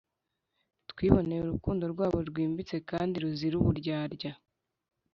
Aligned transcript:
Twiboneye 0.91 1.41
urukundo 1.43 1.83
rwabo 1.93 2.17
rwimbitse 2.29 2.75
kandi 2.89 3.15
ruzira 3.23 3.55
uburyarya 3.61 4.31